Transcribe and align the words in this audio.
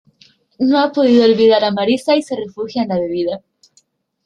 No 0.57 0.79
ha 0.79 0.91
podido 0.91 1.25
olvidar 1.25 1.63
a 1.63 1.69
Marissa 1.69 2.15
y 2.15 2.23
se 2.23 2.35
refugia 2.35 2.81
en 2.81 2.89
la 2.89 2.97
bebida. 2.99 3.41